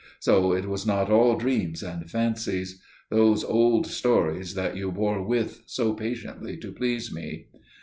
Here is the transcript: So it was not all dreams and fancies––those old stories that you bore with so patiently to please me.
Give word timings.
So 0.19 0.51
it 0.53 0.65
was 0.65 0.83
not 0.83 1.11
all 1.11 1.37
dreams 1.37 1.83
and 1.83 2.09
fancies––those 2.09 3.43
old 3.43 3.85
stories 3.85 4.55
that 4.55 4.75
you 4.75 4.91
bore 4.91 5.21
with 5.23 5.61
so 5.67 5.93
patiently 5.93 6.57
to 6.57 6.71
please 6.71 7.13
me. 7.13 7.49